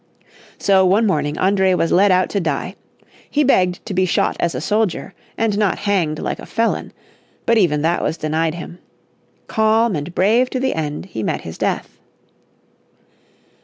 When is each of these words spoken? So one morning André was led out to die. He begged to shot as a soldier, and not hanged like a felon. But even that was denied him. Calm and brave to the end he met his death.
So 0.57 0.83
one 0.83 1.05
morning 1.05 1.35
André 1.35 1.77
was 1.77 1.91
led 1.91 2.11
out 2.11 2.27
to 2.31 2.39
die. 2.39 2.73
He 3.29 3.43
begged 3.43 3.85
to 3.85 4.05
shot 4.07 4.35
as 4.39 4.55
a 4.55 4.59
soldier, 4.59 5.13
and 5.37 5.55
not 5.59 5.77
hanged 5.77 6.17
like 6.17 6.39
a 6.39 6.47
felon. 6.47 6.91
But 7.45 7.59
even 7.59 7.83
that 7.83 8.01
was 8.01 8.17
denied 8.17 8.55
him. 8.55 8.79
Calm 9.45 9.95
and 9.95 10.15
brave 10.15 10.49
to 10.49 10.59
the 10.59 10.73
end 10.73 11.05
he 11.05 11.21
met 11.21 11.41
his 11.41 11.59
death. 11.59 11.99